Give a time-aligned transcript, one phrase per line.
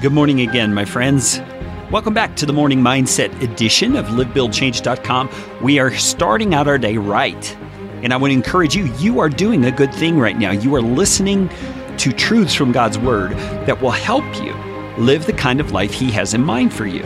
[0.00, 1.42] Good morning again, my friends.
[1.90, 5.28] Welcome back to the Morning Mindset edition of LiveBuildChange.com.
[5.60, 7.54] We are starting out our day right.
[8.02, 10.52] And I want to encourage you, you are doing a good thing right now.
[10.52, 11.50] You are listening
[11.98, 13.32] to truths from God's Word
[13.66, 14.54] that will help you
[14.96, 17.02] live the kind of life He has in mind for you.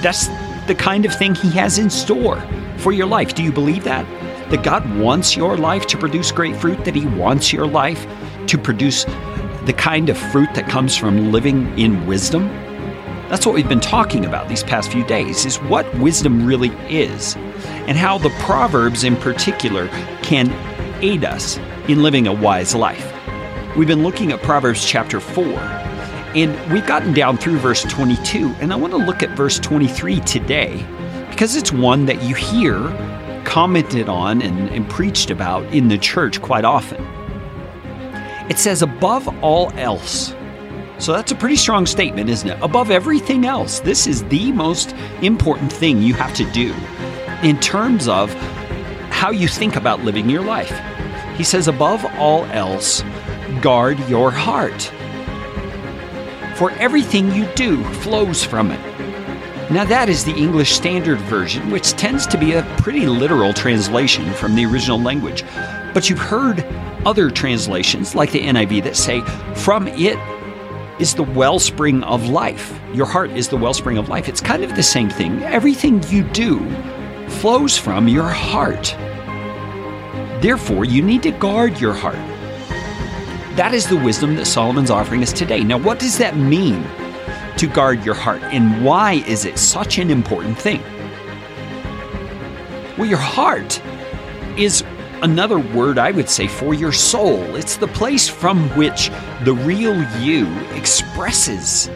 [0.00, 0.28] That's
[0.66, 2.40] the kind of thing He has in store
[2.78, 3.34] for your life.
[3.34, 4.06] Do you believe that?
[4.50, 8.06] That God wants your life to produce great fruit, that He wants your life
[8.46, 9.04] to produce
[9.66, 12.48] the kind of fruit that comes from living in wisdom?
[13.28, 17.36] That's what we've been talking about these past few days is what wisdom really is
[17.86, 19.88] and how the proverbs in particular
[20.22, 20.50] can
[21.02, 21.58] aid us
[21.88, 23.10] in living a wise life.
[23.76, 25.44] We've been looking at Proverbs chapter 4
[26.34, 30.20] and we've gotten down through verse 22 and I want to look at verse 23
[30.20, 30.84] today
[31.30, 32.76] because it's one that you hear
[33.44, 37.02] commented on and, and preached about in the church quite often.
[38.52, 40.34] It says, above all else.
[40.98, 42.58] So that's a pretty strong statement, isn't it?
[42.60, 46.74] Above everything else, this is the most important thing you have to do
[47.42, 48.30] in terms of
[49.08, 50.78] how you think about living your life.
[51.34, 53.02] He says, above all else,
[53.62, 54.82] guard your heart.
[56.56, 58.91] For everything you do flows from it.
[59.72, 64.30] Now, that is the English Standard Version, which tends to be a pretty literal translation
[64.34, 65.44] from the original language.
[65.94, 66.62] But you've heard
[67.06, 69.22] other translations, like the NIV, that say,
[69.54, 70.18] From it
[71.00, 72.78] is the wellspring of life.
[72.92, 74.28] Your heart is the wellspring of life.
[74.28, 75.42] It's kind of the same thing.
[75.42, 76.60] Everything you do
[77.30, 78.94] flows from your heart.
[80.42, 82.16] Therefore, you need to guard your heart.
[83.56, 85.64] That is the wisdom that Solomon's offering us today.
[85.64, 86.84] Now, what does that mean
[87.62, 90.82] to guard your heart, and why is it such an important thing?
[92.98, 93.80] Well, your heart
[94.58, 94.82] is
[95.22, 97.54] another word I would say for your soul.
[97.54, 99.10] It's the place from which
[99.44, 101.88] the real you expresses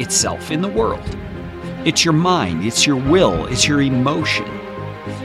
[0.00, 1.04] itself in the world.
[1.84, 4.46] It's your mind, it's your will, it's your emotion.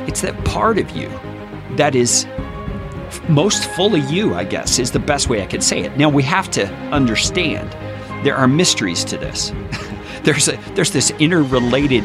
[0.06, 1.08] It's that part of you
[1.78, 2.28] that is
[3.30, 5.96] most fully you, I guess, is the best way I could say it.
[5.96, 7.74] Now, we have to understand
[8.24, 9.52] there are mysteries to this.
[10.24, 12.04] there's, a, there's this interrelated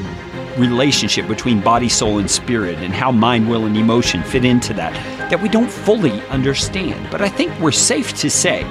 [0.58, 4.92] relationship between body, soul, and spirit, and how mind, will, and emotion fit into that,
[5.30, 7.08] that we don't fully understand.
[7.10, 8.62] But I think we're safe to say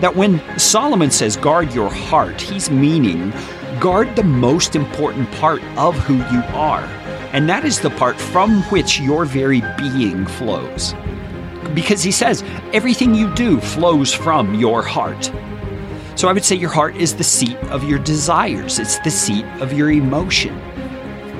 [0.00, 3.32] that when Solomon says guard your heart, he's meaning
[3.80, 6.84] guard the most important part of who you are.
[7.32, 10.94] And that is the part from which your very being flows.
[11.74, 15.32] Because he says everything you do flows from your heart.
[16.16, 19.44] So I would say your heart is the seat of your desires, it's the seat
[19.60, 20.56] of your emotion.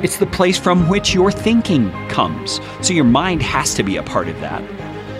[0.02, 2.60] It's the place from which your thinking comes.
[2.82, 4.62] So your mind has to be a part of that.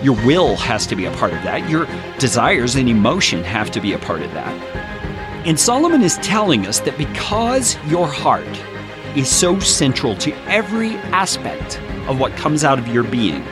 [0.03, 1.67] Your will has to be a part of that.
[1.69, 1.87] Your
[2.19, 4.53] desires and emotion have to be a part of that.
[5.47, 8.45] And Solomon is telling us that because your heart
[9.15, 13.43] is so central to every aspect of what comes out of your being,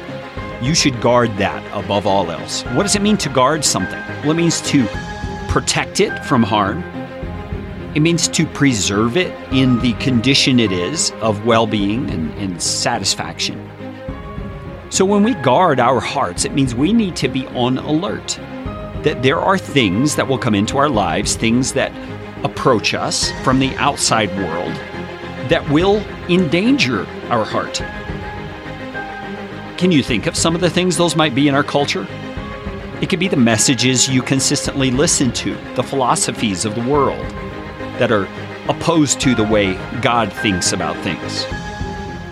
[0.61, 2.63] you should guard that above all else.
[2.73, 3.99] What does it mean to guard something?
[4.21, 4.85] Well, it means to
[5.53, 6.81] protect it from harm,
[7.93, 12.59] it means to preserve it in the condition it is of well being and, and,
[12.59, 13.69] satisfaction.
[14.89, 18.39] So, when we guard our hearts, it means we need to be on alert
[19.03, 21.91] that there are things that will come into our lives, things that
[22.43, 24.73] approach us from the outside world
[25.49, 25.97] that will
[26.29, 27.75] endanger our heart.
[29.77, 32.07] Can you think of some of the things those might be in our culture?
[33.01, 37.25] It could be the messages you consistently listen to, the philosophies of the world
[37.99, 38.27] that are
[38.69, 41.45] opposed to the way God thinks about things.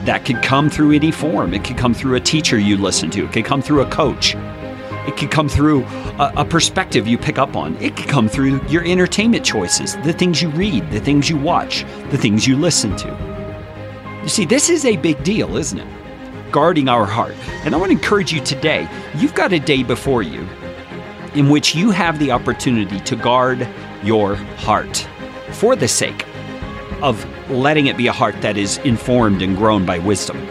[0.05, 1.53] That could come through any form.
[1.53, 4.35] It could come through a teacher you listen to, it could come through a coach,
[5.07, 8.65] it could come through a, a, perspective you pick up on, it could come through
[8.67, 12.95] your entertainment choices, the things you read, the things you watch, the things you listen
[12.97, 14.19] to.
[14.23, 16.00] You see, this is a big deal, isn't it?
[16.51, 17.35] Guarding our heart.
[17.63, 20.47] And I want to encourage you today you've got a day before you
[21.33, 23.67] in which you have the opportunity to guard
[24.03, 25.07] your heart
[25.51, 26.25] for the sake
[27.01, 30.45] of letting it be a heart that is informed and grown by wisdom.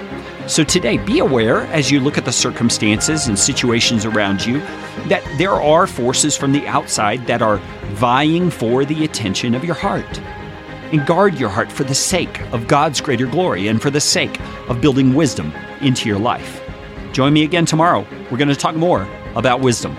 [0.46, 4.60] So today, be aware as you look at the circumstances and situations around you
[5.08, 7.58] that there are forces from the outside that are
[7.92, 10.18] vying for the attention of your heart.
[10.92, 14.40] And guard your heart for the sake of God's greater glory and for the sake
[14.68, 16.62] of building wisdom into your life.
[17.12, 18.06] Join me again tomorrow.
[18.30, 19.96] We're going to talk more about wisdom.